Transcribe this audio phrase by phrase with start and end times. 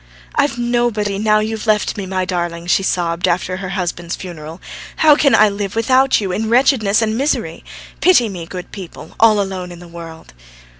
[0.33, 4.59] "I've nobody, now you've left me, my darling," she sobbed, after her husband's funeral.
[4.95, 7.63] "How can I live without you, in wretchedness and misery!
[7.99, 10.33] Pity me, good people, all alone in the world!"